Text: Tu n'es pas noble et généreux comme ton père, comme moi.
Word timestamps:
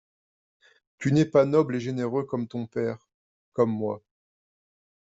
Tu 0.97 1.13
n'es 1.13 1.25
pas 1.25 1.45
noble 1.45 1.75
et 1.75 1.79
généreux 1.79 2.23
comme 2.23 2.47
ton 2.47 2.65
père, 2.65 3.07
comme 3.53 3.69
moi. 3.69 4.01